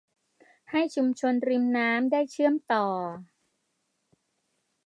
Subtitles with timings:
[0.71, 2.85] ให้ชุมชนริมน้ำได้เชื่อมต่อ